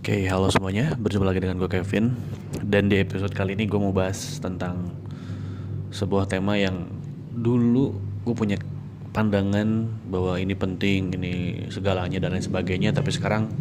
Oke, 0.00 0.24
halo 0.32 0.48
semuanya. 0.48 0.96
Berjumpa 0.96 1.28
lagi 1.28 1.44
dengan 1.44 1.60
gue 1.60 1.68
Kevin. 1.68 2.16
Dan 2.64 2.88
di 2.88 2.96
episode 3.04 3.36
kali 3.36 3.52
ini 3.52 3.68
gue 3.68 3.76
mau 3.76 3.92
bahas 3.92 4.40
tentang 4.40 4.96
sebuah 5.92 6.24
tema 6.24 6.56
yang 6.56 6.88
dulu 7.36 8.00
gue 8.24 8.32
punya 8.32 8.56
pandangan 9.12 9.92
bahwa 10.08 10.40
ini 10.40 10.56
penting, 10.56 11.12
ini 11.20 11.32
segalanya 11.68 12.16
dan 12.16 12.32
lain 12.32 12.40
sebagainya. 12.40 12.96
Tapi 12.96 13.12
sekarang 13.12 13.52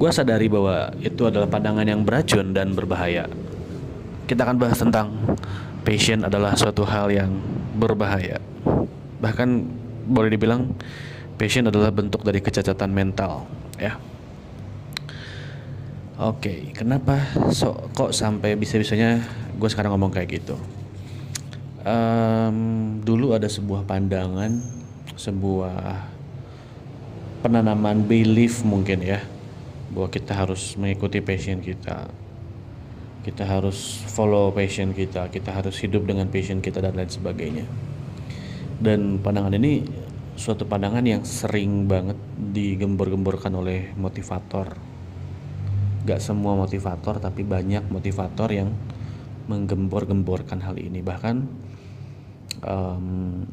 gue 0.00 0.08
sadari 0.08 0.48
bahwa 0.48 0.96
itu 0.96 1.28
adalah 1.28 1.44
pandangan 1.44 1.84
yang 1.84 2.08
beracun 2.08 2.56
dan 2.56 2.72
berbahaya. 2.72 3.28
Kita 4.24 4.48
akan 4.48 4.56
bahas 4.56 4.80
tentang 4.80 5.12
passion 5.84 6.24
adalah 6.24 6.56
suatu 6.56 6.88
hal 6.88 7.12
yang 7.12 7.36
berbahaya. 7.76 8.40
Bahkan 9.20 9.48
boleh 10.08 10.32
dibilang 10.32 10.72
passion 11.36 11.68
adalah 11.68 11.92
bentuk 11.92 12.24
dari 12.24 12.40
kecacatan 12.40 12.88
mental, 12.88 13.44
ya. 13.76 14.00
Oke, 16.20 16.68
kenapa 16.76 17.16
so, 17.48 17.88
kok 17.96 18.12
sampai 18.12 18.52
bisa-bisanya 18.52 19.24
gue 19.56 19.68
sekarang 19.72 19.96
ngomong 19.96 20.12
kayak 20.12 20.36
gitu? 20.36 20.52
Um, 21.80 23.00
dulu 23.00 23.32
ada 23.32 23.48
sebuah 23.48 23.88
pandangan, 23.88 24.60
sebuah 25.16 25.80
penanaman 27.40 28.04
belief 28.04 28.60
mungkin 28.68 29.00
ya, 29.00 29.24
bahwa 29.96 30.12
kita 30.12 30.36
harus 30.36 30.76
mengikuti 30.76 31.24
passion 31.24 31.64
kita, 31.64 32.12
kita 33.24 33.48
harus 33.48 34.04
follow 34.04 34.52
passion 34.52 34.92
kita, 34.92 35.32
kita 35.32 35.56
harus 35.56 35.80
hidup 35.80 36.04
dengan 36.04 36.28
passion 36.28 36.60
kita 36.60 36.84
dan 36.84 37.00
lain 37.00 37.08
sebagainya. 37.08 37.64
Dan 38.76 39.24
pandangan 39.24 39.56
ini 39.56 39.88
suatu 40.36 40.68
pandangan 40.68 41.00
yang 41.00 41.24
sering 41.24 41.88
banget 41.88 42.20
digembor-gemborkan 42.36 43.56
oleh 43.56 43.96
motivator 43.96 44.89
gak 46.06 46.20
semua 46.20 46.56
motivator 46.56 47.20
tapi 47.20 47.44
banyak 47.44 47.88
motivator 47.92 48.48
yang 48.48 48.72
menggembor-gemborkan 49.50 50.62
hal 50.62 50.78
ini. 50.78 51.02
Bahkan 51.02 51.36
um, 52.64 53.44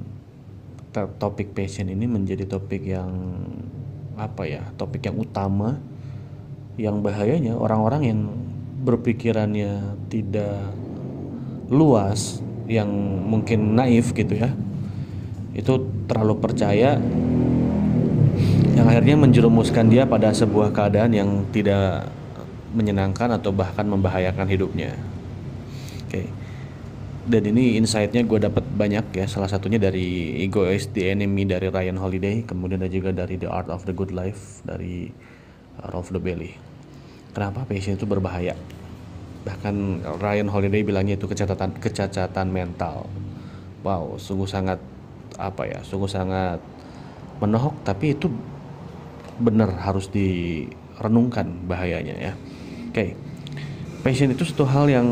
topik 1.22 1.54
passion 1.54 1.92
ini 1.92 2.10
menjadi 2.10 2.50
topik 2.50 2.82
yang 2.82 3.12
apa 4.18 4.50
ya 4.50 4.66
topik 4.82 5.06
yang 5.06 5.18
utama 5.22 5.78
yang 6.78 7.06
bahayanya 7.06 7.54
orang-orang 7.54 8.02
yang 8.02 8.20
berpikirannya 8.82 9.98
tidak 10.10 10.74
luas 11.70 12.42
yang 12.66 12.90
mungkin 13.30 13.78
naif 13.78 14.14
gitu 14.18 14.34
ya 14.38 14.50
itu 15.54 15.74
terlalu 16.10 16.38
percaya 16.42 16.98
yang 18.78 18.86
akhirnya 18.86 19.18
menjerumuskan 19.18 19.90
dia 19.90 20.06
pada 20.06 20.30
sebuah 20.30 20.70
keadaan 20.70 21.12
yang 21.14 21.30
tidak 21.50 22.10
menyenangkan 22.76 23.32
atau 23.36 23.56
bahkan 23.56 23.88
membahayakan 23.88 24.48
hidupnya. 24.50 24.96
Oke. 26.08 26.24
Okay. 26.24 26.28
Dan 27.28 27.44
ini 27.52 27.76
insightnya 27.76 28.24
gue 28.24 28.40
dapat 28.40 28.64
banyak 28.64 29.12
ya. 29.12 29.28
Salah 29.28 29.52
satunya 29.52 29.76
dari 29.76 30.40
Ego 30.48 30.64
is 30.64 30.88
the 30.96 31.12
Enemy 31.12 31.44
dari 31.44 31.68
Ryan 31.68 32.00
Holiday, 32.00 32.40
kemudian 32.48 32.80
ada 32.80 32.88
juga 32.88 33.12
dari 33.12 33.36
The 33.36 33.52
Art 33.52 33.68
of 33.68 33.84
the 33.84 33.92
Good 33.92 34.16
Life 34.16 34.64
dari 34.64 35.12
uh, 35.84 35.92
Ralph 35.92 36.16
Bailey. 36.16 36.56
Kenapa 37.36 37.68
passion 37.68 38.00
itu 38.00 38.08
berbahaya? 38.08 38.56
Bahkan 39.44 40.08
Ryan 40.24 40.48
Holiday 40.48 40.88
bilangnya 40.88 41.20
itu 41.20 41.28
kecacatan 41.28 41.76
kecacatan 41.84 42.48
mental. 42.48 43.12
Wow, 43.84 44.16
sungguh 44.16 44.48
sangat 44.48 44.80
apa 45.36 45.68
ya? 45.68 45.84
Sungguh 45.84 46.08
sangat 46.08 46.64
menohok 47.44 47.76
tapi 47.84 48.16
itu 48.16 48.32
benar 49.38 49.70
harus 49.84 50.08
direnungkan 50.08 51.68
bahayanya 51.68 52.16
ya. 52.16 52.34
Oke, 52.88 52.96
okay. 52.96 53.10
passion 54.00 54.32
itu 54.32 54.48
satu 54.48 54.64
hal 54.64 54.88
yang 54.88 55.08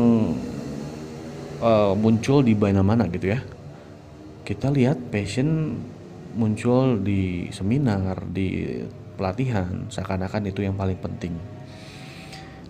uh, 1.60 1.92
muncul 1.92 2.40
di 2.40 2.56
mana-mana 2.56 3.04
gitu 3.12 3.36
ya. 3.36 3.44
Kita 4.48 4.72
lihat 4.72 5.12
passion 5.12 5.76
muncul 6.32 7.04
di 7.04 7.52
seminar, 7.52 8.24
di 8.32 8.80
pelatihan, 9.20 9.92
seakan-akan 9.92 10.48
itu 10.48 10.64
yang 10.64 10.72
paling 10.72 10.96
penting. 10.96 11.36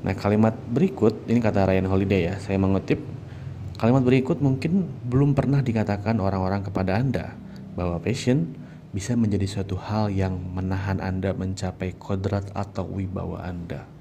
Nah, 0.03 0.15
kalimat 0.19 0.59
berikut 0.75 1.31
ini 1.31 1.39
kata 1.39 1.71
Ryan 1.71 1.87
Holiday 1.87 2.31
ya, 2.31 2.35
saya 2.43 2.59
mengutip 2.59 2.99
kalimat 3.79 4.03
berikut 4.03 4.43
mungkin 4.43 4.91
belum 5.07 5.39
pernah 5.39 5.63
dikatakan 5.63 6.19
orang-orang 6.19 6.67
kepada 6.67 6.99
Anda 6.99 7.39
bahwa 7.79 8.03
passion 8.03 8.59
bisa 8.91 9.15
menjadi 9.15 9.47
suatu 9.47 9.79
hal 9.79 10.11
yang 10.11 10.35
menahan 10.35 10.99
Anda 10.99 11.31
mencapai 11.31 11.95
kodrat 11.95 12.51
atau 12.59 12.91
wibawa 12.91 13.47
Anda. 13.47 13.96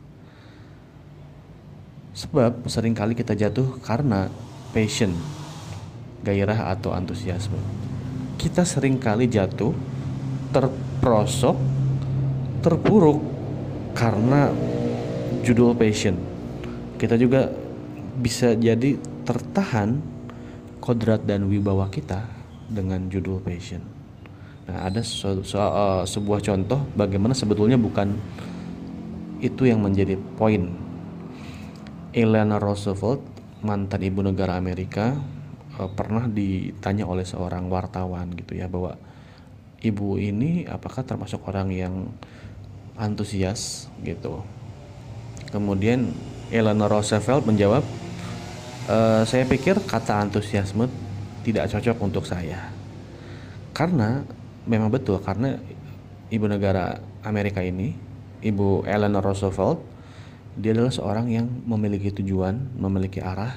Sebab 2.15 2.63
sering 2.71 2.95
kali 2.95 3.11
kita 3.11 3.35
jatuh 3.35 3.75
karena 3.83 4.31
passion, 4.71 5.11
gairah 6.23 6.71
atau 6.71 6.95
antusiasme. 6.95 7.59
Kita 8.39 8.63
sering 8.63 8.95
kali 9.03 9.27
jatuh, 9.27 9.75
terprosok, 10.55 11.59
terpuruk 12.63 13.19
karena 13.91 14.47
judul 15.43 15.75
passion. 15.75 16.15
Kita 16.95 17.19
juga 17.19 17.51
bisa 18.15 18.55
jadi 18.55 18.95
tertahan 19.27 19.99
kodrat 20.79 21.27
dan 21.27 21.51
wibawa 21.51 21.91
kita 21.91 22.23
dengan 22.71 23.11
judul 23.11 23.43
passion. 23.43 23.83
Nah, 24.71 24.87
ada 24.87 25.03
so, 25.03 25.43
so, 25.43 25.59
uh, 25.59 26.07
sebuah 26.07 26.39
contoh 26.39 26.79
bagaimana 26.95 27.35
sebetulnya 27.35 27.75
bukan 27.75 28.15
itu 29.43 29.67
yang 29.67 29.83
menjadi 29.83 30.15
poin 30.39 30.84
Eleanor 32.15 32.63
Roosevelt, 32.63 33.19
mantan 33.59 33.99
ibu 33.99 34.23
negara 34.23 34.55
Amerika, 34.55 35.19
uh, 35.75 35.91
pernah 35.91 36.31
ditanya 36.31 37.03
oleh 37.03 37.27
seorang 37.27 37.67
wartawan 37.67 38.31
gitu 38.39 38.55
ya 38.55 38.71
bahwa 38.71 38.95
ibu 39.83 40.15
ini 40.15 40.63
apakah 40.63 41.03
termasuk 41.03 41.43
orang 41.43 41.75
yang 41.75 42.07
antusias 42.95 43.91
gitu. 43.99 44.47
Kemudian 45.51 46.15
Eleanor 46.49 46.89
Roosevelt 46.99 47.45
menjawab, 47.45 47.83
e, 48.87 48.97
saya 49.27 49.45
pikir 49.45 49.77
kata 49.83 50.25
antusiasme 50.25 50.89
tidak 51.45 51.69
cocok 51.69 51.97
untuk 52.01 52.23
saya. 52.25 52.71
Karena 53.75 54.25
memang 54.65 54.89
betul 54.89 55.21
karena 55.21 55.59
ibu 56.31 56.47
negara 56.49 56.97
Amerika 57.21 57.61
ini, 57.61 57.93
ibu 58.41 58.83
Eleanor 58.87 59.21
Roosevelt 59.21 59.94
dia 60.55 60.71
adalah 60.71 60.91
seorang 60.91 61.27
yang 61.27 61.47
memiliki 61.67 62.15
tujuan, 62.15 62.79
memiliki 62.79 63.19
arah, 63.19 63.55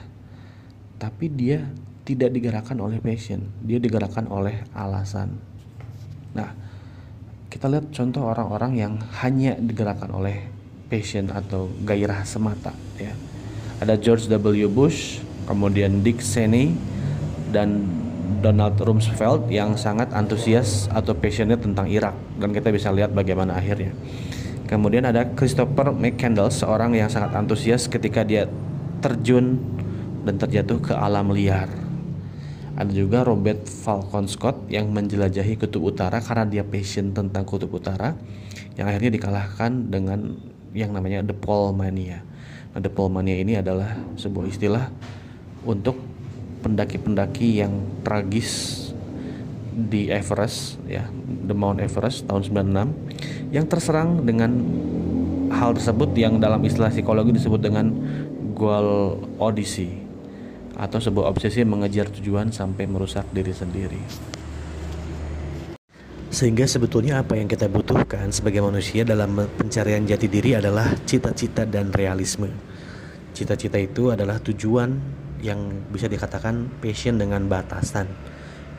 tapi 0.99 1.31
dia 1.31 1.63
tidak 2.03 2.35
digerakkan 2.35 2.79
oleh 2.83 2.99
passion, 2.99 3.47
dia 3.63 3.79
digerakkan 3.79 4.27
oleh 4.27 4.67
alasan. 4.75 5.39
Nah, 6.35 6.51
kita 7.49 7.71
lihat 7.71 7.95
contoh 7.95 8.27
orang-orang 8.27 8.73
yang 8.77 8.93
hanya 9.23 9.55
digerakkan 9.57 10.11
oleh 10.11 10.43
passion 10.89 11.31
atau 11.31 11.71
gairah 11.85 12.25
semata 12.25 12.73
ya. 12.97 13.13
Ada 13.79 13.95
George 13.95 14.27
W. 14.27 14.67
Bush, 14.67 15.23
kemudian 15.47 16.03
Dick 16.03 16.19
Cheney 16.19 16.75
dan 17.55 17.87
Donald 18.43 18.77
Rumsfeld 18.77 19.49
yang 19.49 19.79
sangat 19.79 20.13
antusias 20.13 20.91
atau 20.93 21.17
passionnya 21.17 21.57
tentang 21.57 21.87
Irak 21.89 22.15
dan 22.37 22.51
kita 22.53 22.69
bisa 22.75 22.91
lihat 22.91 23.15
bagaimana 23.15 23.57
akhirnya. 23.57 23.95
Kemudian 24.69 25.09
ada 25.09 25.25
Christopher 25.33 25.97
McCandless, 25.97 26.61
seorang 26.61 26.93
yang 26.93 27.09
sangat 27.09 27.33
antusias 27.33 27.89
ketika 27.89 28.21
dia 28.21 28.45
terjun 29.01 29.57
dan 30.29 30.37
terjatuh 30.37 30.77
ke 30.85 30.93
alam 30.93 31.33
liar. 31.33 31.73
Ada 32.77 32.93
juga 32.93 33.25
Robert 33.25 33.65
Falcon 33.65 34.29
Scott 34.29 34.69
yang 34.69 34.93
menjelajahi 34.93 35.57
kutub 35.57 35.89
utara 35.89 36.21
karena 36.21 36.45
dia 36.45 36.63
passion 36.63 37.17
tentang 37.17 37.49
kutub 37.49 37.73
utara 37.75 38.13
yang 38.77 38.87
akhirnya 38.87 39.17
dikalahkan 39.17 39.89
dengan 39.89 40.37
yang 40.77 40.93
namanya 40.93 41.25
the 41.25 41.35
pole 41.35 41.73
mania. 41.73 42.21
Nah, 42.77 42.85
the 42.85 42.93
pole 42.93 43.09
mania 43.09 43.41
ini 43.41 43.57
adalah 43.57 43.97
sebuah 44.21 44.47
istilah 44.53 44.85
untuk 45.65 45.97
pendaki-pendaki 46.61 47.65
yang 47.65 47.73
tragis 48.05 48.88
di 49.79 50.11
Everest 50.11 50.83
ya, 50.91 51.07
the 51.47 51.55
Mount 51.55 51.79
Everest 51.79 52.27
tahun 52.27 52.43
96 52.51 53.55
yang 53.55 53.65
terserang 53.71 54.27
dengan 54.27 54.51
hal 55.55 55.79
tersebut 55.79 56.11
yang 56.19 56.43
dalam 56.43 56.59
istilah 56.67 56.91
psikologi 56.91 57.39
disebut 57.39 57.61
dengan 57.63 57.87
goal 58.59 59.23
odyssey 59.39 60.03
atau 60.75 60.99
sebuah 60.99 61.31
obsesi 61.31 61.63
mengejar 61.63 62.11
tujuan 62.11 62.51
sampai 62.51 62.91
merusak 62.91 63.27
diri 63.31 63.55
sendiri. 63.55 64.03
Sehingga 66.29 66.69
sebetulnya 66.69 67.25
apa 67.25 67.41
yang 67.41 67.49
kita 67.49 67.73
butuhkan 67.73 68.29
sebagai 68.31 68.61
manusia 68.61 69.03
dalam 69.03 69.49
pencarian 69.57 70.05
jati 70.05 70.29
diri 70.29 70.55
adalah 70.55 70.93
cita-cita 71.09 71.65
dan 71.65 71.89
realisme. 71.95 72.53
Cita-cita 73.33 73.81
itu 73.81 74.13
adalah 74.13 74.37
tujuan 74.43 74.93
yang 75.41 75.89
bisa 75.89 76.11
dikatakan 76.11 76.69
passion 76.83 77.17
dengan 77.17 77.49
batasan 77.49 78.11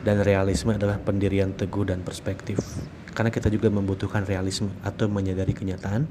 dan 0.00 0.24
realisme 0.24 0.72
adalah 0.72 0.96
pendirian 0.96 1.52
teguh 1.52 1.84
dan 1.84 2.00
perspektif 2.00 2.56
karena 3.12 3.28
kita 3.28 3.52
juga 3.52 3.68
membutuhkan 3.68 4.24
realisme 4.24 4.72
atau 4.80 5.10
menyadari 5.10 5.52
kenyataan 5.52 6.08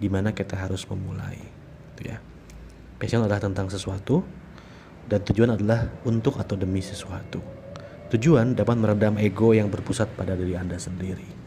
di 0.00 0.08
mana 0.08 0.32
kita 0.34 0.56
harus 0.56 0.82
memulai. 0.88 1.38
Itu 1.94 2.10
ya. 2.10 2.18
Passion 2.98 3.22
adalah 3.22 3.40
tentang 3.40 3.70
sesuatu 3.70 4.24
dan 5.06 5.20
tujuan 5.24 5.54
adalah 5.54 5.88
untuk 6.02 6.40
atau 6.40 6.56
demi 6.58 6.82
sesuatu. 6.82 7.38
Tujuan 8.10 8.58
dapat 8.58 8.74
meredam 8.74 9.14
ego 9.22 9.54
yang 9.54 9.70
berpusat 9.70 10.10
pada 10.18 10.34
diri 10.34 10.58
Anda 10.58 10.80
sendiri. 10.80 11.38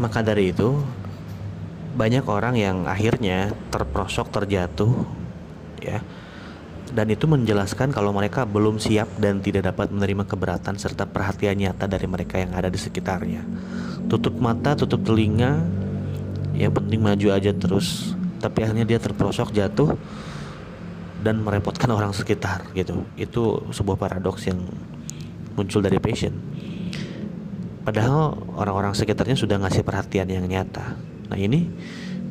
Maka 0.00 0.24
dari 0.24 0.50
itu, 0.50 0.80
banyak 1.92 2.24
orang 2.24 2.56
yang 2.56 2.88
akhirnya 2.88 3.52
terprosok 3.68 4.32
terjatuh 4.32 5.04
ya 5.84 6.00
dan 6.92 7.08
itu 7.08 7.24
menjelaskan 7.24 7.88
kalau 7.88 8.12
mereka 8.12 8.44
belum 8.44 8.76
siap 8.76 9.16
dan 9.16 9.40
tidak 9.40 9.72
dapat 9.72 9.88
menerima 9.88 10.28
keberatan 10.28 10.76
serta 10.76 11.08
perhatian 11.08 11.56
nyata 11.56 11.88
dari 11.88 12.04
mereka 12.04 12.36
yang 12.36 12.52
ada 12.52 12.68
di 12.68 12.76
sekitarnya. 12.76 13.40
Tutup 14.12 14.36
mata, 14.36 14.76
tutup 14.76 15.00
telinga, 15.00 15.64
yang 16.52 16.68
penting 16.68 17.00
maju 17.00 17.28
aja 17.32 17.48
terus. 17.56 18.12
Tapi 18.44 18.68
akhirnya 18.68 18.84
dia 18.84 19.00
terprosok 19.00 19.56
jatuh 19.56 19.96
dan 21.24 21.40
merepotkan 21.40 21.88
orang 21.96 22.12
sekitar 22.12 22.68
gitu. 22.76 23.08
Itu 23.16 23.72
sebuah 23.72 23.96
paradoks 23.96 24.44
yang 24.52 24.60
muncul 25.56 25.80
dari 25.80 25.96
passion. 25.96 26.36
Padahal 27.82 28.36
orang-orang 28.54 28.92
sekitarnya 28.92 29.34
sudah 29.34 29.56
ngasih 29.58 29.80
perhatian 29.80 30.28
yang 30.28 30.44
nyata. 30.44 30.94
Nah 31.32 31.38
ini 31.40 31.72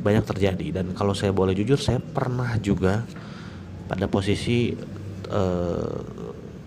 banyak 0.06 0.22
terjadi 0.22 0.82
dan 0.82 0.94
kalau 0.94 1.18
saya 1.18 1.34
boleh 1.34 1.54
jujur 1.54 1.78
saya 1.78 1.98
pernah 2.02 2.58
juga 2.58 3.06
pada 3.92 4.08
posisi 4.08 4.72
uh, 5.28 6.00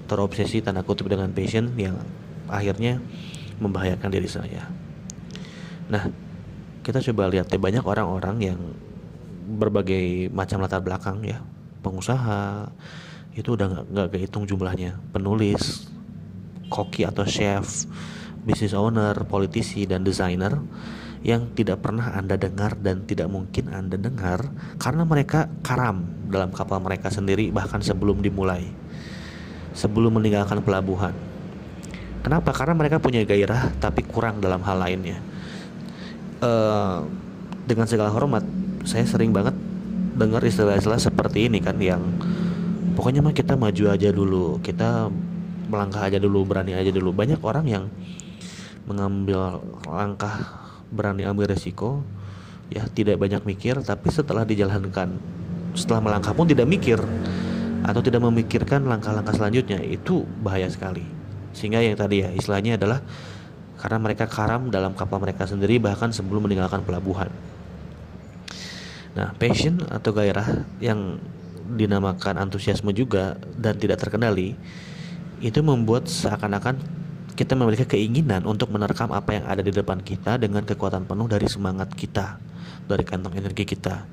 terobsesi 0.04 0.60
tanda 0.60 0.84
kutip 0.84 1.08
dengan 1.08 1.32
passion 1.32 1.72
yang 1.80 1.96
akhirnya 2.52 3.00
membahayakan 3.56 4.12
diri 4.12 4.28
saya. 4.28 4.68
Nah, 5.88 6.12
kita 6.84 7.00
coba 7.00 7.32
lihat 7.32 7.48
ya 7.48 7.56
banyak 7.56 7.80
orang-orang 7.80 8.36
yang 8.44 8.60
berbagai 9.56 10.28
macam 10.36 10.60
latar 10.60 10.84
belakang 10.84 11.24
ya, 11.24 11.40
pengusaha 11.80 12.68
itu 13.32 13.56
udah 13.56 13.88
nggak 13.88 14.08
kehitung 14.12 14.44
jumlahnya, 14.44 15.00
penulis, 15.08 15.88
koki 16.68 17.08
atau 17.08 17.24
chef, 17.24 17.88
business 18.44 18.76
owner, 18.76 19.16
politisi 19.24 19.88
dan 19.88 20.04
desainer 20.04 20.60
yang 21.24 21.48
tidak 21.56 21.80
pernah 21.80 22.12
Anda 22.12 22.36
dengar 22.36 22.76
dan 22.76 23.08
tidak 23.08 23.32
mungkin 23.32 23.72
Anda 23.72 23.96
dengar 23.96 24.44
karena 24.76 25.08
mereka 25.08 25.48
karam 25.64 26.04
dalam 26.28 26.52
kapal 26.52 26.84
mereka 26.84 27.08
sendiri 27.08 27.48
bahkan 27.48 27.80
sebelum 27.80 28.20
dimulai. 28.20 28.68
Sebelum 29.72 30.20
meninggalkan 30.20 30.60
pelabuhan. 30.62 31.16
Kenapa? 32.20 32.52
Karena 32.52 32.76
mereka 32.76 33.00
punya 33.00 33.24
gairah 33.24 33.72
tapi 33.80 34.04
kurang 34.04 34.38
dalam 34.38 34.60
hal 34.62 34.76
lainnya. 34.78 35.18
Uh, 36.44 37.08
dengan 37.64 37.88
segala 37.88 38.12
hormat, 38.12 38.44
saya 38.84 39.08
sering 39.08 39.32
banget 39.32 39.56
dengar 40.14 40.44
istilah-istilah 40.44 41.00
seperti 41.00 41.48
ini 41.48 41.58
kan 41.58 41.80
yang 41.80 42.04
pokoknya 42.94 43.24
mah 43.24 43.32
kita 43.32 43.56
maju 43.56 43.84
aja 43.90 44.12
dulu, 44.12 44.60
kita 44.60 45.08
melangkah 45.72 46.04
aja 46.04 46.20
dulu, 46.20 46.44
berani 46.44 46.76
aja 46.76 46.92
dulu. 46.92 47.16
Banyak 47.16 47.40
orang 47.40 47.66
yang 47.66 47.84
mengambil 48.84 49.64
langkah 49.88 50.63
berani 50.92 51.24
ambil 51.24 51.48
resiko 51.52 52.04
ya 52.72 52.84
tidak 52.90 53.20
banyak 53.20 53.44
mikir 53.44 53.80
tapi 53.84 54.08
setelah 54.08 54.42
dijalankan 54.42 55.16
setelah 55.74 56.00
melangkah 56.00 56.32
pun 56.32 56.46
tidak 56.46 56.66
mikir 56.70 57.00
atau 57.84 58.00
tidak 58.00 58.24
memikirkan 58.24 58.88
langkah-langkah 58.88 59.36
selanjutnya 59.36 59.76
itu 59.84 60.24
bahaya 60.40 60.70
sekali. 60.72 61.04
Sehingga 61.52 61.84
yang 61.84 62.00
tadi 62.00 62.24
ya 62.24 62.32
istilahnya 62.32 62.80
adalah 62.80 63.04
karena 63.76 64.00
mereka 64.00 64.24
karam 64.24 64.72
dalam 64.72 64.96
kapal 64.96 65.20
mereka 65.20 65.44
sendiri 65.44 65.76
bahkan 65.76 66.08
sebelum 66.08 66.48
meninggalkan 66.48 66.80
pelabuhan. 66.80 67.28
Nah 69.14 69.36
passion 69.36 69.84
atau 69.92 70.10
gairah 70.16 70.64
yang 70.80 71.20
dinamakan 71.76 72.40
antusiasme 72.40 72.90
juga 72.96 73.36
dan 73.60 73.76
tidak 73.76 74.00
terkendali 74.00 74.56
itu 75.44 75.60
membuat 75.60 76.08
seakan-akan 76.08 76.80
kita 77.34 77.58
memiliki 77.58 77.82
keinginan 77.86 78.46
untuk 78.46 78.70
menerkam 78.70 79.10
apa 79.10 79.34
yang 79.34 79.44
ada 79.50 79.62
di 79.62 79.74
depan 79.74 79.98
kita 79.98 80.38
dengan 80.38 80.62
kekuatan 80.62 81.02
penuh 81.06 81.26
dari 81.26 81.50
semangat 81.50 81.90
kita, 81.92 82.38
dari 82.86 83.02
kantong 83.02 83.34
energi 83.34 83.66
kita, 83.66 84.06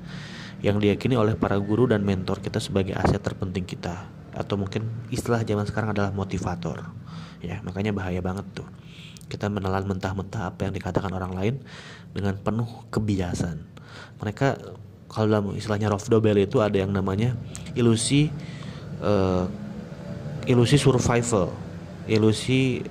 yang 0.62 0.82
diyakini 0.82 1.14
oleh 1.14 1.38
para 1.38 1.54
guru 1.58 1.86
dan 1.86 2.02
mentor 2.02 2.42
kita 2.42 2.58
sebagai 2.58 2.98
aset 2.98 3.22
terpenting 3.22 3.62
kita, 3.62 4.10
atau 4.34 4.58
mungkin 4.58 4.90
istilah 5.14 5.46
zaman 5.46 5.66
sekarang 5.70 5.94
adalah 5.94 6.10
motivator. 6.10 6.82
Ya, 7.38 7.62
makanya 7.62 7.94
bahaya 7.94 8.18
banget 8.18 8.46
tuh. 8.54 8.68
Kita 9.30 9.46
menelan 9.46 9.86
mentah-mentah 9.86 10.50
apa 10.50 10.66
yang 10.66 10.74
dikatakan 10.74 11.10
orang 11.14 11.32
lain 11.34 11.54
dengan 12.10 12.34
penuh 12.38 12.68
kebiasaan. 12.90 13.58
Mereka 14.18 14.58
kalau 15.06 15.26
dalam 15.30 15.46
istilahnya 15.54 15.90
Rolf 15.90 16.10
Dobel 16.10 16.42
itu 16.42 16.58
ada 16.58 16.74
yang 16.74 16.90
namanya 16.90 17.38
ilusi 17.78 18.32
uh, 18.98 19.46
ilusi 20.46 20.74
survival, 20.74 21.54
ilusi 22.10 22.82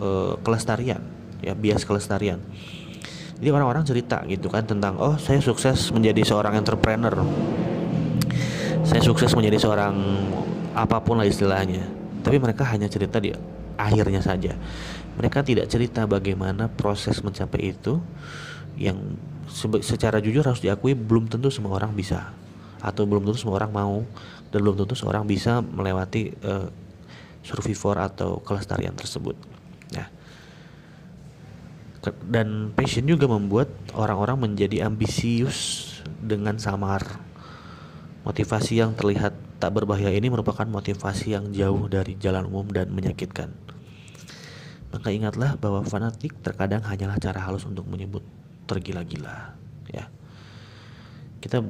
uh, 0.00 0.34
kelestarian 0.42 1.02
ya 1.42 1.54
bias 1.54 1.86
kelestarian. 1.86 2.42
Jadi 3.38 3.54
orang-orang 3.54 3.86
cerita 3.86 4.26
gitu 4.26 4.50
kan 4.50 4.66
tentang 4.66 4.98
oh 4.98 5.14
saya 5.14 5.38
sukses 5.38 5.94
menjadi 5.94 6.26
seorang 6.26 6.58
entrepreneur. 6.58 7.14
Saya 8.82 9.04
sukses 9.04 9.30
menjadi 9.38 9.62
seorang 9.62 9.94
apa 10.74 10.98
pun 10.98 11.22
lah 11.22 11.28
istilahnya. 11.28 11.86
Tapi 12.26 12.42
mereka 12.42 12.66
hanya 12.66 12.90
cerita 12.90 13.22
di 13.22 13.30
akhirnya 13.78 14.18
saja. 14.18 14.58
Mereka 15.14 15.46
tidak 15.46 15.70
cerita 15.70 16.02
bagaimana 16.10 16.66
proses 16.66 17.22
mencapai 17.22 17.78
itu 17.78 18.02
yang 18.74 18.98
secara 19.82 20.18
jujur 20.18 20.42
harus 20.42 20.58
diakui 20.58 20.98
belum 20.98 21.30
tentu 21.30 21.50
semua 21.54 21.78
orang 21.78 21.94
bisa. 21.94 22.34
Atau 22.82 23.06
belum 23.06 23.22
tentu 23.22 23.38
semua 23.38 23.62
orang 23.62 23.70
mau. 23.70 23.96
Dan 24.50 24.66
belum 24.66 24.82
tentu 24.82 24.98
seorang 24.98 25.28
bisa 25.28 25.62
melewati 25.62 26.34
uh, 26.42 26.66
survivor 27.46 28.02
atau 28.02 28.42
kelestarian 28.42 28.96
tersebut. 28.98 29.38
Nah, 29.94 30.08
dan 32.28 32.72
passion 32.72 33.04
juga 33.04 33.26
membuat 33.26 33.68
orang-orang 33.92 34.50
menjadi 34.50 34.86
ambisius 34.86 35.88
dengan 36.22 36.56
samar. 36.56 37.04
Motivasi 38.22 38.80
yang 38.80 38.92
terlihat 38.92 39.32
tak 39.58 39.74
berbahaya 39.74 40.12
ini 40.12 40.28
merupakan 40.28 40.64
motivasi 40.68 41.34
yang 41.34 41.50
jauh 41.50 41.88
dari 41.90 42.14
jalan 42.20 42.46
umum 42.46 42.68
dan 42.70 42.92
menyakitkan. 42.92 43.50
Maka 44.88 45.08
ingatlah 45.12 45.56
bahwa 45.60 45.84
fanatik 45.84 46.36
terkadang 46.40 46.80
hanyalah 46.84 47.20
cara 47.20 47.44
halus 47.44 47.68
untuk 47.68 47.84
menyebut 47.88 48.24
tergila-gila, 48.68 49.56
ya. 49.92 50.08
Kita 51.40 51.60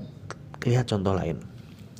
lihat 0.66 0.86
contoh 0.86 1.14
lain. 1.14 1.57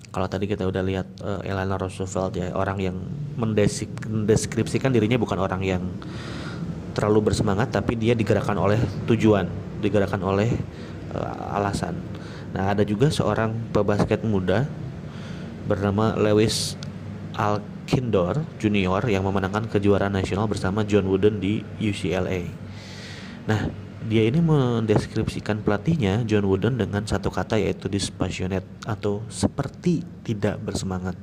Kalau 0.09 0.25
tadi 0.25 0.49
kita 0.49 0.65
udah 0.65 0.81
lihat 0.81 1.07
uh, 1.21 1.45
Eleanor 1.45 1.85
Roosevelt 1.85 2.33
ya, 2.33 2.49
orang 2.57 2.79
yang 2.81 2.97
mendeskripsikan 3.37 4.88
dirinya 4.88 5.21
bukan 5.21 5.37
orang 5.37 5.61
yang 5.61 5.83
terlalu 6.97 7.31
bersemangat 7.31 7.71
tapi 7.71 7.95
dia 7.95 8.17
digerakkan 8.17 8.57
oleh 8.57 8.81
tujuan, 9.07 9.47
digerakkan 9.85 10.19
oleh 10.25 10.49
uh, 11.12 11.57
alasan. 11.61 11.95
Nah, 12.57 12.73
ada 12.73 12.83
juga 12.83 13.12
seorang 13.12 13.53
pebasket 13.71 14.25
muda 14.25 14.65
bernama 15.69 16.17
Lewis 16.17 16.81
Alkindor 17.37 18.41
Junior 18.57 19.05
yang 19.07 19.29
memenangkan 19.29 19.69
kejuaraan 19.69 20.17
nasional 20.17 20.49
bersama 20.49 20.83
John 20.88 21.07
Wooden 21.07 21.38
di 21.38 21.61
UCLA. 21.79 22.49
Nah, 23.45 23.69
dia 24.09 24.25
ini 24.25 24.41
mendeskripsikan 24.41 25.61
pelatihnya 25.61 26.25
John 26.25 26.49
Wooden 26.49 26.81
dengan 26.81 27.05
satu 27.05 27.29
kata 27.29 27.61
yaitu 27.61 27.93
dispassionate 27.93 28.65
atau 28.88 29.21
seperti 29.28 30.00
tidak 30.25 30.57
bersemangat. 30.64 31.14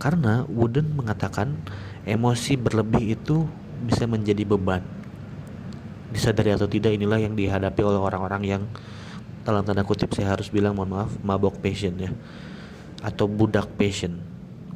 Karena 0.00 0.48
Wooden 0.48 0.96
mengatakan 0.96 1.60
emosi 2.08 2.56
berlebih 2.56 3.14
itu 3.14 3.44
bisa 3.84 4.08
menjadi 4.08 4.48
beban. 4.48 4.80
Disadari 6.08 6.56
atau 6.56 6.66
tidak 6.66 6.96
inilah 6.96 7.20
yang 7.20 7.36
dihadapi 7.36 7.80
oleh 7.84 8.00
orang-orang 8.00 8.42
yang 8.48 8.62
dalam 9.44 9.62
tanda 9.66 9.84
kutip 9.84 10.10
saya 10.16 10.32
harus 10.32 10.48
bilang 10.48 10.78
mohon 10.78 10.90
maaf 10.94 11.12
mabok 11.20 11.58
passion 11.58 11.98
ya 11.98 12.14
atau 13.02 13.26
budak 13.26 13.66
passion 13.74 14.22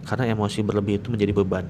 karena 0.02 0.34
emosi 0.34 0.62
berlebih 0.62 0.98
itu 1.02 1.08
menjadi 1.10 1.32
beban. 1.34 1.66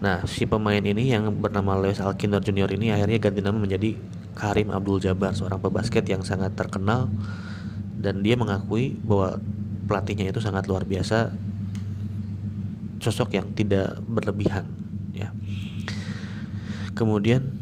Nah, 0.00 0.24
si 0.24 0.48
pemain 0.48 0.80
ini 0.80 1.12
yang 1.12 1.28
bernama 1.28 1.76
Lewis 1.76 2.00
Alkindor 2.00 2.40
Junior 2.40 2.72
ini 2.72 2.88
akhirnya 2.88 3.20
ganti 3.20 3.44
nama 3.44 3.58
menjadi 3.60 3.94
Karim 4.32 4.72
Abdul 4.72 4.96
Jabbar, 5.02 5.36
seorang 5.36 5.60
pebasket 5.60 6.08
yang 6.08 6.24
sangat 6.24 6.56
terkenal 6.56 7.12
dan 8.00 8.24
dia 8.24 8.34
mengakui 8.34 8.96
bahwa 9.04 9.36
pelatihnya 9.84 10.32
itu 10.32 10.40
sangat 10.40 10.64
luar 10.64 10.88
biasa. 10.88 11.30
Sosok 13.00 13.32
yang 13.36 13.52
tidak 13.56 13.96
berlebihan 14.04 14.68
ya. 15.16 15.32
Kemudian 16.92 17.60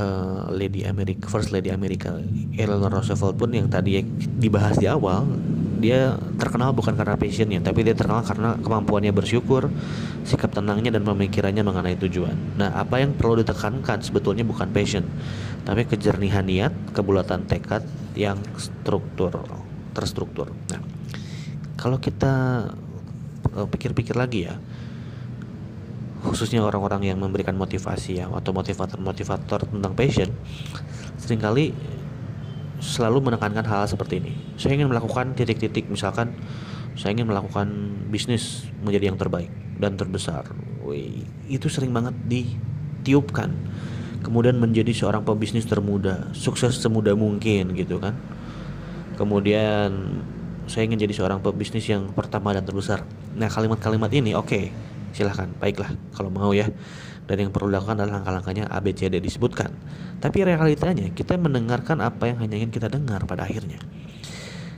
uh, 0.00 0.48
Lady 0.52 0.88
America, 0.88 1.28
First 1.28 1.52
Lady 1.52 1.68
Amerika 1.72 2.16
Eleanor 2.56 3.00
Roosevelt 3.00 3.36
pun 3.36 3.52
yang 3.52 3.68
tadi 3.68 4.04
dibahas 4.40 4.80
di 4.80 4.88
awal 4.88 5.26
dia 5.80 6.12
terkenal 6.36 6.76
bukan 6.76 6.92
karena 6.92 7.16
passionnya 7.16 7.60
tapi 7.64 7.80
dia 7.80 7.96
terkenal 7.96 8.20
karena 8.20 8.52
kemampuannya 8.60 9.16
bersyukur 9.16 9.72
sikap 10.28 10.52
tenangnya 10.52 10.92
dan 11.00 11.08
pemikirannya 11.08 11.64
mengenai 11.64 11.96
tujuan. 11.96 12.36
Nah 12.60 12.76
apa 12.76 13.00
yang 13.00 13.16
perlu 13.16 13.40
ditekankan 13.40 14.04
sebetulnya 14.04 14.44
bukan 14.44 14.68
passion 14.68 15.08
tapi 15.64 15.88
kejernihan 15.88 16.44
niat 16.44 16.72
kebulatan 16.92 17.48
tekad 17.48 17.84
yang 18.12 18.36
struktur 18.60 19.32
terstruktur. 19.92 20.52
Nah 20.70 20.80
kalau 21.80 21.96
kita 21.96 22.66
uh, 23.56 23.66
pikir-pikir 23.68 24.12
lagi 24.12 24.44
ya 24.44 24.60
khususnya 26.20 26.60
orang-orang 26.60 27.08
yang 27.08 27.16
memberikan 27.16 27.56
motivasi 27.56 28.20
ya 28.20 28.28
atau 28.28 28.52
motivator-motivator 28.52 29.64
tentang 29.64 29.92
passion 29.96 30.28
sering 31.16 31.40
kali 31.40 31.72
selalu 32.80 33.32
menekankan 33.32 33.64
hal, 33.64 33.84
hal 33.84 33.88
seperti 33.88 34.20
ini. 34.20 34.32
Saya 34.60 34.76
ingin 34.76 34.92
melakukan 34.92 35.32
titik-titik 35.32 35.88
misalkan 35.88 36.36
saya 36.96 37.16
ingin 37.16 37.32
melakukan 37.32 37.68
bisnis 38.12 38.68
menjadi 38.84 39.12
yang 39.12 39.18
terbaik 39.20 39.48
dan 39.80 39.96
terbesar. 39.96 40.48
Wih, 40.84 41.24
itu 41.48 41.68
sering 41.72 41.92
banget 41.92 42.12
ditiupkan. 42.28 43.52
Kemudian 44.20 44.60
menjadi 44.60 44.92
seorang 44.92 45.24
pebisnis 45.24 45.64
termuda 45.64 46.28
sukses 46.36 46.76
semudah 46.76 47.16
mungkin 47.16 47.72
gitu 47.72 47.96
kan 47.96 48.12
kemudian 49.20 49.92
saya 50.64 50.88
ingin 50.88 51.04
jadi 51.04 51.12
seorang 51.12 51.44
pebisnis 51.44 51.84
yang 51.92 52.08
pertama 52.16 52.56
dan 52.56 52.64
terbesar. 52.64 53.04
Nah 53.36 53.52
kalimat-kalimat 53.52 54.08
ini 54.16 54.32
oke 54.32 54.48
okay, 54.48 54.64
silahkan 55.12 55.52
baiklah 55.60 55.92
kalau 56.16 56.32
mau 56.32 56.56
ya. 56.56 56.72
Dan 57.28 57.46
yang 57.46 57.50
perlu 57.54 57.70
dilakukan 57.70 57.94
adalah 58.00 58.18
langkah-langkahnya 58.18 58.66
ABCD 58.72 59.22
disebutkan. 59.22 59.70
Tapi 60.18 60.42
realitanya 60.42 61.12
kita 61.12 61.38
mendengarkan 61.38 62.02
apa 62.02 62.26
yang 62.26 62.42
hanya 62.42 62.58
ingin 62.58 62.72
kita 62.74 62.90
dengar 62.90 63.22
pada 63.28 63.46
akhirnya. 63.46 63.78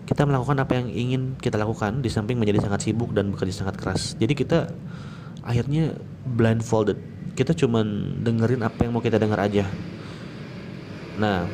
Kita 0.05 0.29
melakukan 0.29 0.61
apa 0.61 0.77
yang 0.77 0.93
ingin 0.93 1.23
kita 1.41 1.57
lakukan 1.57 2.05
di 2.05 2.13
samping 2.13 2.37
menjadi 2.37 2.61
sangat 2.67 2.85
sibuk 2.85 3.17
dan 3.17 3.33
bekerja 3.33 3.65
sangat 3.65 3.81
keras. 3.81 4.19
Jadi 4.21 4.37
kita 4.37 4.69
akhirnya 5.41 5.97
blindfolded. 6.29 6.99
Kita 7.33 7.57
cuman 7.57 8.21
dengerin 8.21 8.61
apa 8.61 8.85
yang 8.85 8.93
mau 8.93 9.01
kita 9.01 9.17
dengar 9.17 9.41
aja. 9.41 9.65
Nah 11.17 11.49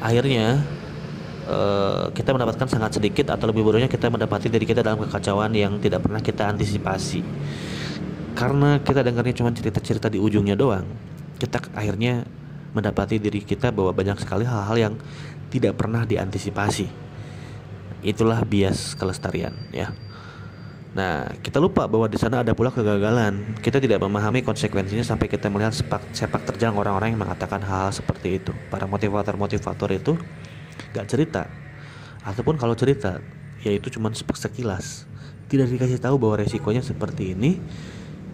akhirnya 0.00 0.64
uh, 1.46 2.10
kita 2.12 2.34
mendapatkan 2.34 2.66
sangat 2.68 2.98
sedikit 3.00 3.32
atau 3.32 3.48
lebih 3.50 3.62
bodohnya 3.64 3.88
kita 3.88 4.10
mendapati 4.10 4.50
diri 4.50 4.66
kita 4.66 4.82
dalam 4.82 5.00
kekacauan 5.06 5.50
yang 5.54 5.78
tidak 5.80 6.04
pernah 6.04 6.20
kita 6.20 6.50
antisipasi 6.50 7.22
karena 8.36 8.82
kita 8.84 9.00
dengarnya 9.00 9.34
cuma 9.34 9.50
cerita-cerita 9.54 10.12
di 10.12 10.20
ujungnya 10.20 10.58
doang 10.58 10.84
kita 11.40 11.62
akhirnya 11.72 12.26
mendapati 12.76 13.16
diri 13.16 13.40
kita 13.40 13.72
bahwa 13.72 13.96
banyak 13.96 14.20
sekali 14.20 14.44
hal-hal 14.44 14.76
yang 14.76 14.94
tidak 15.48 15.78
pernah 15.78 16.04
diantisipasi 16.04 16.86
itulah 18.04 18.44
bias 18.44 18.92
kelestarian 18.98 19.56
ya 19.72 19.90
Nah, 20.96 21.28
kita 21.44 21.60
lupa 21.60 21.84
bahwa 21.84 22.08
di 22.08 22.16
sana 22.16 22.40
ada 22.40 22.56
pula 22.56 22.72
kegagalan. 22.72 23.60
Kita 23.60 23.76
tidak 23.76 24.00
memahami 24.00 24.40
konsekuensinya 24.40 25.04
sampai 25.04 25.28
kita 25.28 25.52
melihat 25.52 25.76
sepak, 25.76 26.00
sepak 26.16 26.48
terjang 26.48 26.72
orang-orang 26.72 27.12
yang 27.12 27.20
mengatakan 27.20 27.60
hal, 27.60 27.92
hal 27.92 27.92
seperti 27.92 28.40
itu. 28.40 28.56
Para 28.72 28.88
motivator-motivator 28.88 29.92
itu 29.92 30.16
gak 30.94 31.06
cerita. 31.08 31.46
Ataupun 32.26 32.58
kalau 32.58 32.74
cerita 32.74 33.22
yaitu 33.66 33.90
cuma 33.98 34.12
sekilas. 34.14 35.08
Tidak 35.46 35.66
dikasih 35.66 36.02
tahu 36.02 36.18
bahwa 36.18 36.42
resikonya 36.42 36.82
seperti 36.82 37.34
ini 37.34 37.58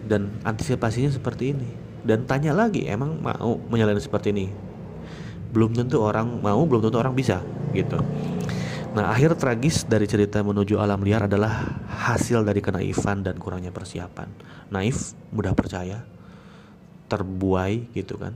dan 0.05 0.33
antisipasinya 0.41 1.13
seperti 1.13 1.53
ini. 1.53 1.69
Dan 2.03 2.27
tanya 2.27 2.51
lagi 2.51 2.89
emang 2.89 3.21
mau 3.21 3.57
menjalani 3.69 4.01
seperti 4.01 4.33
ini? 4.33 4.49
Belum 5.53 5.71
tentu 5.71 6.01
orang 6.01 6.41
mau 6.41 6.61
belum 6.65 6.89
tentu 6.89 6.97
orang 6.97 7.13
bisa 7.13 7.39
gitu. 7.71 8.01
Nah 8.93 9.09
akhir 9.09 9.37
tragis 9.37 9.85
dari 9.89 10.05
cerita 10.05 10.41
menuju 10.41 10.77
alam 10.77 11.01
liar 11.01 11.25
adalah 11.25 11.81
hasil 11.89 12.45
dari 12.45 12.61
kenaifan 12.61 13.25
dan 13.25 13.37
kurangnya 13.37 13.73
persiapan. 13.73 14.29
Naif 14.73 15.13
mudah 15.33 15.53
percaya 15.53 16.01
terbuai 17.09 17.93
gitu 17.93 18.17
kan 18.17 18.33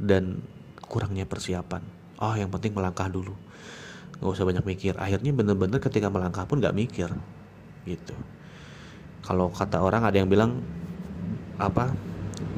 dan 0.00 0.40
kurangnya 0.88 1.28
persiapan 1.28 1.84
oh 2.20 2.34
yang 2.36 2.48
penting 2.52 2.72
melangkah 2.72 3.08
dulu. 3.08 3.32
Nggak 4.20 4.32
usah 4.32 4.46
banyak 4.48 4.64
mikir. 4.64 4.92
Akhirnya 4.96 5.30
bener-bener 5.32 5.78
ketika 5.80 6.08
melangkah 6.08 6.48
pun 6.48 6.60
nggak 6.60 6.76
mikir 6.76 7.12
gitu. 7.84 8.14
Kalau 9.22 9.50
kata 9.52 9.82
orang 9.82 10.06
ada 10.06 10.16
yang 10.16 10.30
bilang 10.30 10.62
apa 11.56 11.92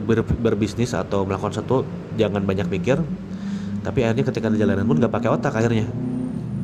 ber, 0.04 0.22
berbisnis 0.22 0.94
atau 0.94 1.22
melakukan 1.22 1.54
satu 1.54 1.86
jangan 2.18 2.42
banyak 2.42 2.66
mikir 2.66 2.98
tapi 3.82 4.02
akhirnya 4.02 4.26
ketika 4.26 4.50
di 4.50 4.58
jalanan 4.58 4.84
pun 4.84 4.98
nggak 4.98 5.12
pakai 5.12 5.30
otak 5.30 5.54
akhirnya. 5.54 5.86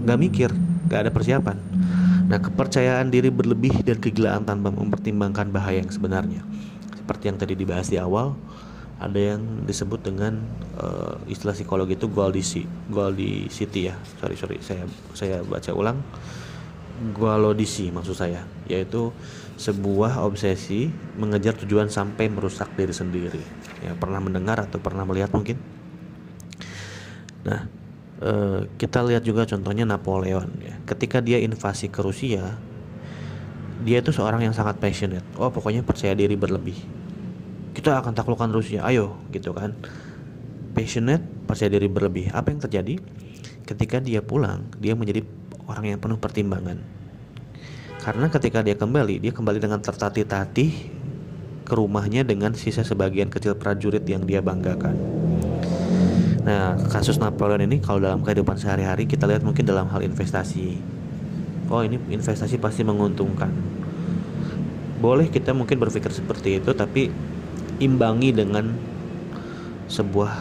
Nggak 0.05 0.19
mikir 0.19 0.51
nggak 0.91 1.01
ada 1.09 1.11
persiapan. 1.11 1.57
Nah 2.25 2.39
kepercayaan 2.41 3.13
diri 3.13 3.29
berlebih 3.29 3.85
dan 3.85 4.01
kegilaan 4.01 4.45
tanpa 4.45 4.73
mempertimbangkan 4.73 5.51
bahaya 5.51 5.83
yang 5.83 5.93
sebenarnya. 5.93 6.43
Seperti 6.97 7.29
yang 7.29 7.39
tadi 7.41 7.55
dibahas 7.57 7.89
di 7.89 8.01
awal 8.01 8.37
ada 9.03 9.19
yang 9.19 9.67
disebut 9.67 10.07
dengan 10.07 10.39
uh, 10.79 11.19
istilah 11.27 11.51
psikologi 11.51 11.99
itu 11.99 12.07
Goldisi 12.07 12.63
City 13.51 13.91
ya. 13.91 13.95
Sorry 14.23 14.39
sorry 14.39 14.57
saya 14.63 14.87
saya 15.17 15.43
baca 15.43 15.71
ulang. 15.75 15.99
Goldisi 17.11 17.91
maksud 17.91 18.15
saya 18.15 18.47
yaitu 18.71 19.11
sebuah 19.59 20.23
obsesi 20.23 20.91
mengejar 21.19 21.59
tujuan 21.59 21.91
sampai 21.91 22.31
merusak 22.31 22.71
diri 22.79 22.95
sendiri. 22.95 23.43
Ya 23.83 23.99
pernah 23.99 24.23
mendengar 24.23 24.63
atau 24.63 24.79
pernah 24.79 25.03
melihat 25.03 25.35
mungkin? 25.35 25.59
Nah 27.43 27.67
uh, 28.23 28.71
kita 28.79 29.03
lihat 29.03 29.27
juga 29.27 29.43
contohnya 29.43 29.83
Napoleon 29.83 30.55
ya. 30.63 30.79
Ketika 30.87 31.19
dia 31.19 31.43
invasi 31.43 31.91
ke 31.91 31.99
Rusia 31.99 32.55
dia 33.85 33.99
itu 34.01 34.15
seorang 34.15 34.47
yang 34.47 34.55
sangat 34.55 34.79
passionate. 34.79 35.27
Oh 35.35 35.51
pokoknya 35.51 35.83
percaya 35.83 36.15
diri 36.15 36.39
berlebih 36.39 37.04
kita 37.75 37.99
akan 37.99 38.15
taklukkan 38.15 38.49
Rusia. 38.55 38.87
Ayo 38.87 39.19
gitu 39.35 39.51
kan. 39.51 39.75
Passionate 40.73 41.23
percaya 41.45 41.69
diri 41.75 41.91
berlebih. 41.91 42.31
Apa 42.31 42.55
yang 42.55 42.63
terjadi? 42.63 43.03
Ketika 43.67 43.99
dia 43.99 44.23
pulang 44.23 44.71
dia 44.79 44.95
menjadi 44.95 45.27
orang 45.67 45.91
yang 45.91 45.99
penuh 45.99 46.17
pertimbangan. 46.17 46.79
Karena 48.01 48.31
ketika 48.31 48.63
dia 48.63 48.79
kembali 48.79 49.19
dia 49.19 49.33
kembali 49.35 49.59
dengan 49.59 49.81
tertatih-tatih 49.83 50.73
ke 51.65 51.73
rumahnya 51.73 52.23
dengan 52.23 52.53
sisa 52.53 52.85
sebagian 52.85 53.33
kecil 53.33 53.57
prajurit 53.57 54.05
yang 54.05 54.29
dia 54.29 54.45
banggakan. 54.45 54.95
Nah 56.45 56.77
kasus 56.93 57.17
Napoleon 57.17 57.65
ini 57.65 57.81
kalau 57.81 58.05
dalam 58.05 58.21
kehidupan 58.21 58.61
sehari-hari 58.61 59.09
kita 59.09 59.25
lihat 59.25 59.41
mungkin 59.41 59.65
dalam 59.65 59.89
hal 59.89 60.05
investasi. 60.05 60.77
Oh 61.73 61.81
ini 61.81 61.97
investasi 62.13 62.61
pasti 62.61 62.85
menguntungkan. 62.85 63.49
Boleh 65.01 65.33
kita 65.33 65.57
mungkin 65.57 65.81
berpikir 65.81 66.13
seperti 66.13 66.61
itu 66.61 66.77
tapi 66.77 67.09
imbangi 67.83 68.31
dengan 68.31 68.75
sebuah 69.91 70.33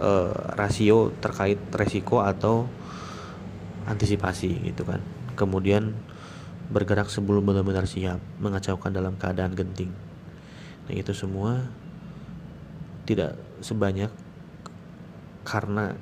uh, 0.00 0.32
rasio 0.56 1.12
terkait 1.18 1.58
resiko 1.74 2.22
atau 2.22 2.68
antisipasi 3.86 4.66
gitu 4.66 4.82
kan. 4.86 5.00
Kemudian 5.38 5.94
bergerak 6.66 7.06
sebelum 7.06 7.46
benar-benar 7.46 7.86
siap 7.86 8.18
mengacaukan 8.42 8.90
dalam 8.90 9.14
keadaan 9.14 9.54
genting. 9.54 9.94
Nah 10.86 10.94
itu 10.94 11.14
semua 11.14 11.66
tidak 13.06 13.38
sebanyak 13.62 14.10
karena 15.46 15.94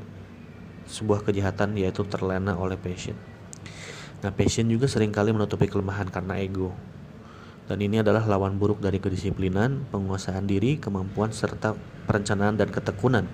sebuah 0.89 1.25
kejahatan 1.25 1.77
yaitu 1.77 2.05
terlena 2.09 2.57
oleh 2.57 2.81
passion. 2.81 3.17
Nah 4.25 4.33
passion 4.33 4.65
juga 4.73 4.89
sering 4.89 5.13
kali 5.13 5.37
menutupi 5.37 5.69
kelemahan 5.69 6.09
karena 6.09 6.41
ego 6.41 6.73
dan 7.65 7.81
ini 7.81 8.05
adalah 8.05 8.21
lawan 8.29 8.61
buruk 8.61 8.85
dari 8.85 9.01
kedisiplinan, 9.01 9.89
penguasaan 9.89 10.45
diri, 10.45 10.77
kemampuan 10.77 11.33
serta 11.33 11.73
perencanaan 12.05 12.61
dan 12.61 12.69
ketekunan. 12.69 13.25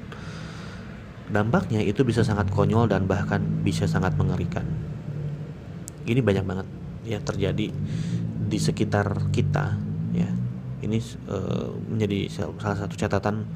Dampaknya 1.30 1.82
itu 1.82 2.06
bisa 2.06 2.22
sangat 2.22 2.50
konyol 2.50 2.86
dan 2.86 3.10
bahkan 3.10 3.42
bisa 3.66 3.90
sangat 3.90 4.14
mengerikan. 4.14 4.66
Ini 6.06 6.22
banyak 6.22 6.46
banget 6.46 6.66
ya 7.06 7.18
terjadi 7.18 7.70
di 8.50 8.58
sekitar 8.58 9.30
kita 9.34 9.78
ya. 10.14 10.30
Ini 10.80 10.98
uh, 11.26 11.74
menjadi 11.90 12.30
salah 12.30 12.78
satu 12.86 12.94
catatan 12.94 13.46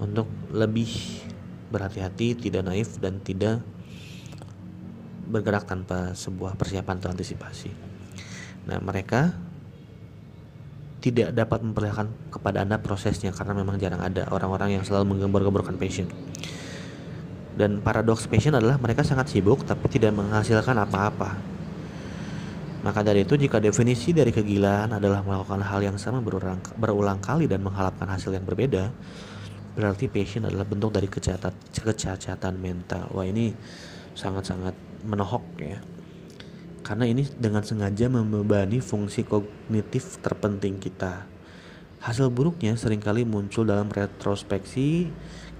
untuk 0.00 0.28
lebih 0.52 0.88
berhati-hati, 1.72 2.36
tidak 2.38 2.68
naif 2.68 3.00
dan 3.00 3.24
tidak 3.24 3.64
bergerak 5.24 5.64
tanpa 5.64 6.12
sebuah 6.12 6.60
persiapan 6.60 7.00
atau 7.00 7.10
antisipasi. 7.10 7.72
Nah, 8.68 8.78
mereka 8.84 9.32
tidak 11.04 11.36
dapat 11.36 11.60
memperlihatkan 11.60 12.08
kepada 12.32 12.64
Anda 12.64 12.80
prosesnya 12.80 13.28
karena 13.36 13.52
memang 13.52 13.76
jarang 13.76 14.00
ada 14.00 14.24
orang-orang 14.32 14.80
yang 14.80 14.84
selalu 14.88 15.12
menggembor-gemborkan 15.12 15.76
passion. 15.76 16.08
Dan 17.52 17.84
paradoks 17.84 18.24
passion 18.24 18.56
adalah 18.56 18.80
mereka 18.80 19.04
sangat 19.04 19.28
sibuk 19.28 19.68
tapi 19.68 19.84
tidak 19.92 20.16
menghasilkan 20.16 20.72
apa-apa. 20.80 21.36
Maka 22.80 23.04
dari 23.04 23.28
itu 23.28 23.36
jika 23.36 23.60
definisi 23.60 24.16
dari 24.16 24.32
kegilaan 24.32 24.96
adalah 24.96 25.20
melakukan 25.20 25.60
hal 25.60 25.84
yang 25.84 26.00
sama 26.00 26.24
berulang, 26.24 26.64
berulang 26.80 27.20
kali 27.20 27.44
dan 27.44 27.60
mengharapkan 27.60 28.08
hasil 28.08 28.32
yang 28.32 28.44
berbeda, 28.48 28.88
berarti 29.76 30.08
passion 30.08 30.48
adalah 30.48 30.64
bentuk 30.64 30.88
dari 30.88 31.08
kecacatan, 31.08 31.52
kecacatan 31.68 32.54
mental. 32.56 33.12
Wah 33.12 33.28
ini 33.28 33.52
sangat-sangat 34.16 34.72
menohok 35.04 35.44
ya. 35.60 35.80
Karena 36.84 37.08
ini 37.08 37.24
dengan 37.40 37.64
sengaja 37.64 38.12
membebani 38.12 38.78
fungsi 38.84 39.24
kognitif 39.24 40.20
terpenting 40.20 40.76
kita. 40.76 41.24
Hasil 42.04 42.28
buruknya 42.28 42.76
sering 42.76 43.00
kali 43.00 43.24
muncul 43.24 43.64
dalam 43.64 43.88
retrospeksi, 43.88 45.08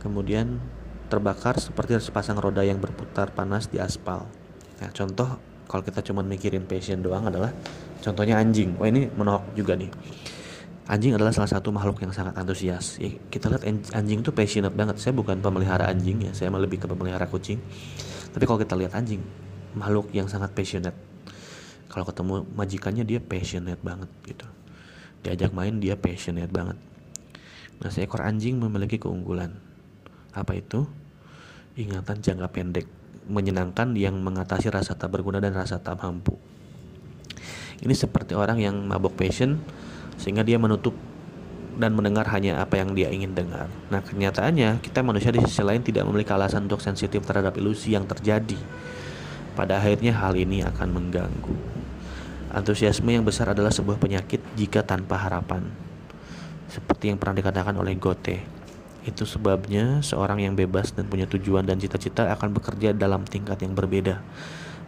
kemudian 0.04 0.60
terbakar 1.08 1.56
seperti 1.56 1.96
sepasang 1.96 2.36
roda 2.36 2.60
yang 2.60 2.76
berputar 2.76 3.32
panas 3.32 3.72
di 3.72 3.80
aspal. 3.80 4.28
Nah, 4.84 4.92
contoh 4.92 5.40
kalau 5.64 5.80
kita 5.80 6.04
cuma 6.04 6.20
mikirin 6.20 6.68
passion 6.68 7.00
doang 7.00 7.32
adalah 7.32 7.56
contohnya 8.04 8.36
anjing. 8.36 8.76
Wah, 8.76 8.92
ini 8.92 9.08
menohok 9.08 9.56
juga 9.56 9.80
nih. 9.80 9.88
Anjing 10.84 11.16
adalah 11.16 11.32
salah 11.32 11.48
satu 11.48 11.72
makhluk 11.72 12.04
yang 12.04 12.12
sangat 12.12 12.36
antusias. 12.36 13.00
Ya, 13.00 13.08
kita 13.32 13.48
lihat 13.48 13.64
anjing 13.96 14.20
itu 14.20 14.28
passionate 14.28 14.76
banget. 14.76 15.00
Saya 15.00 15.16
bukan 15.16 15.40
pemelihara 15.40 15.88
anjing 15.88 16.28
ya, 16.28 16.36
saya 16.36 16.52
lebih 16.52 16.76
ke 16.76 16.84
pemelihara 16.84 17.24
kucing. 17.24 17.56
Tapi 18.36 18.44
kalau 18.44 18.60
kita 18.60 18.76
lihat 18.76 18.92
anjing, 18.92 19.24
makhluk 19.72 20.12
yang 20.12 20.28
sangat 20.28 20.52
passionate 20.52 21.13
kalau 21.88 22.04
ketemu 22.08 22.44
majikannya 22.54 23.04
dia 23.04 23.20
passionate 23.20 23.80
banget 23.80 24.10
gitu 24.24 24.46
diajak 25.24 25.50
main 25.56 25.80
dia 25.80 25.96
passionate 25.96 26.50
banget 26.50 26.78
nah 27.80 27.90
seekor 27.90 28.22
anjing 28.22 28.60
memiliki 28.60 29.00
keunggulan 29.00 29.56
apa 30.34 30.58
itu 30.58 30.86
ingatan 31.74 32.22
jangka 32.22 32.48
pendek 32.54 32.86
menyenangkan 33.24 33.96
yang 33.96 34.20
mengatasi 34.20 34.68
rasa 34.68 34.94
tak 34.94 35.10
berguna 35.10 35.40
dan 35.40 35.56
rasa 35.56 35.80
tak 35.80 35.98
mampu 35.98 36.36
ini 37.82 37.94
seperti 37.96 38.36
orang 38.38 38.62
yang 38.62 38.76
mabok 38.86 39.16
passion 39.18 39.58
sehingga 40.16 40.46
dia 40.46 40.60
menutup 40.60 40.94
dan 41.74 41.90
mendengar 41.94 42.26
hanya 42.30 42.62
apa 42.62 42.78
yang 42.78 42.94
dia 42.94 43.10
ingin 43.10 43.34
dengar. 43.34 43.66
Nah, 43.90 43.98
kenyataannya 43.98 44.78
kita 44.78 45.02
manusia 45.02 45.34
di 45.34 45.42
sisi 45.42 45.62
lain 45.62 45.82
tidak 45.82 46.06
memiliki 46.06 46.30
alasan 46.30 46.70
untuk 46.70 46.78
sensitif 46.78 47.26
terhadap 47.26 47.58
ilusi 47.58 47.98
yang 47.98 48.06
terjadi. 48.06 48.58
Pada 49.58 49.78
akhirnya 49.82 50.14
hal 50.14 50.38
ini 50.38 50.62
akan 50.62 50.88
mengganggu. 50.90 51.73
Antusiasme 52.54 53.10
yang 53.10 53.26
besar 53.26 53.50
adalah 53.50 53.74
sebuah 53.74 53.98
penyakit 53.98 54.38
jika 54.54 54.86
tanpa 54.86 55.18
harapan. 55.18 55.66
Seperti 56.70 57.10
yang 57.10 57.18
pernah 57.18 57.42
dikatakan 57.42 57.74
oleh 57.74 57.98
Goethe. 57.98 58.46
Itu 59.02 59.26
sebabnya 59.26 60.06
seorang 60.06 60.38
yang 60.38 60.54
bebas 60.54 60.94
dan 60.94 61.10
punya 61.10 61.26
tujuan 61.26 61.66
dan 61.66 61.82
cita-cita 61.82 62.30
akan 62.30 62.54
bekerja 62.54 62.94
dalam 62.94 63.26
tingkat 63.26 63.58
yang 63.58 63.74
berbeda. 63.74 64.22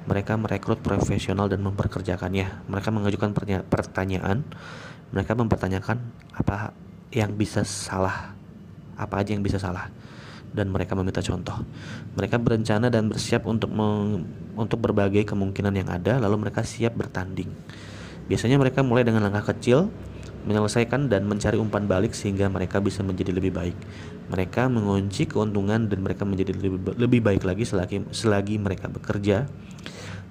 Mereka 0.06 0.38
merekrut 0.38 0.78
profesional 0.78 1.50
dan 1.50 1.66
memperkerjakannya. 1.66 2.70
Mereka 2.70 2.94
mengajukan 2.94 3.34
pertanyaan. 3.66 4.46
Mereka 5.10 5.34
mempertanyakan 5.34 5.98
apa 6.38 6.70
yang 7.10 7.34
bisa 7.34 7.66
salah. 7.66 8.30
Apa 8.94 9.26
aja 9.26 9.34
yang 9.34 9.42
bisa 9.42 9.58
salah 9.58 9.90
dan 10.52 10.70
mereka 10.70 10.94
meminta 10.94 11.24
contoh. 11.24 11.64
Mereka 12.14 12.36
berencana 12.38 12.92
dan 12.92 13.10
bersiap 13.10 13.48
untuk 13.48 13.72
untuk 14.54 14.78
berbagai 14.78 15.26
kemungkinan 15.26 15.74
yang 15.74 15.88
ada, 15.90 16.20
lalu 16.22 16.48
mereka 16.48 16.62
siap 16.62 16.94
bertanding. 16.94 17.50
Biasanya 18.26 18.58
mereka 18.58 18.82
mulai 18.82 19.06
dengan 19.06 19.22
langkah 19.22 19.54
kecil, 19.54 19.86
menyelesaikan 20.46 21.10
dan 21.10 21.26
mencari 21.26 21.58
umpan 21.58 21.86
balik 21.90 22.14
sehingga 22.14 22.46
mereka 22.46 22.78
bisa 22.78 23.02
menjadi 23.02 23.34
lebih 23.34 23.50
baik. 23.54 23.76
Mereka 24.30 24.70
mengunci 24.70 25.26
keuntungan 25.26 25.86
dan 25.86 25.98
mereka 26.02 26.22
menjadi 26.26 26.54
lebih, 26.54 26.94
lebih 26.98 27.20
baik 27.22 27.42
lagi 27.46 27.66
selagi, 27.66 28.06
selagi 28.10 28.58
mereka 28.58 28.90
bekerja, 28.90 29.46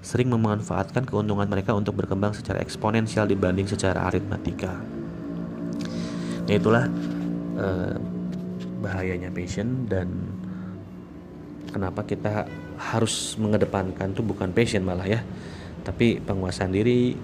sering 0.00 0.32
memanfaatkan 0.32 1.04
keuntungan 1.04 1.48
mereka 1.48 1.72
untuk 1.72 1.96
berkembang 1.96 2.32
secara 2.32 2.60
eksponensial 2.60 3.28
dibanding 3.28 3.68
secara 3.68 4.08
aritmatika. 4.08 4.76
Nah 6.46 6.54
itulah 6.54 6.84
uh, 7.58 7.96
bahayanya 8.86 9.34
passion 9.34 9.90
dan 9.90 10.06
kenapa 11.74 12.06
kita 12.06 12.46
harus 12.78 13.34
mengedepankan 13.34 14.14
tuh 14.14 14.22
bukan 14.22 14.54
passion 14.54 14.86
malah 14.86 15.10
ya 15.10 15.26
tapi 15.82 16.22
penguasaan 16.22 16.70
diri 16.70 17.18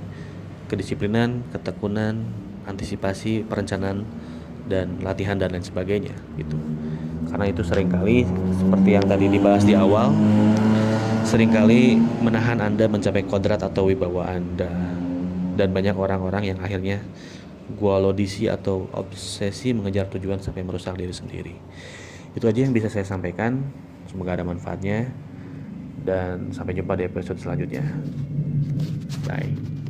kedisiplinan 0.67 1.47
ketekunan 1.55 2.27
antisipasi 2.67 3.47
perencanaan 3.47 4.07
dan 4.71 5.03
latihan 5.03 5.35
dan 5.35 5.51
lain 5.51 5.67
sebagainya 5.67 6.15
gitu. 6.39 6.55
Karena 7.29 7.51
itu 7.51 7.63
sering 7.67 7.91
kali 7.91 8.25
seperti 8.57 8.91
yang 8.95 9.07
tadi 9.07 9.27
dibahas 9.27 9.67
di 9.67 9.75
awal 9.75 10.15
sering 11.27 11.51
kali 11.51 11.99
menahan 12.23 12.59
anda 12.63 12.87
mencapai 12.87 13.27
kodrat 13.27 13.63
atau 13.63 13.91
wibawa 13.91 14.33
anda. 14.37 14.71
Dan 15.53 15.77
banyak 15.77 15.93
orang-orang 15.93 16.55
yang 16.55 16.59
akhirnya 16.65 17.05
gualodisi 17.71 18.51
atau 18.51 18.91
obsesi 18.93 19.71
mengejar 19.71 20.11
tujuan 20.13 20.43
sampai 20.43 20.67
merusak 20.67 20.99
diri 20.99 21.15
sendiri. 21.15 21.55
Itu 22.33 22.49
aja 22.49 22.65
yang 22.65 22.75
bisa 22.75 22.89
saya 22.89 23.07
sampaikan. 23.07 23.63
Semoga 24.09 24.37
ada 24.37 24.45
manfaatnya 24.45 25.13
dan 26.03 26.51
sampai 26.51 26.75
jumpa 26.75 26.99
di 26.99 27.07
episode 27.07 27.39
selanjutnya. 27.39 27.87
Bye. 29.25 29.82